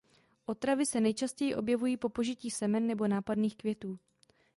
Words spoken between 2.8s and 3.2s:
nebo